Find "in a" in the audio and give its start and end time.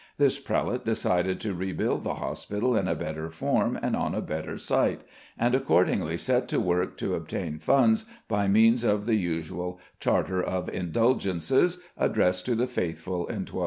2.75-2.95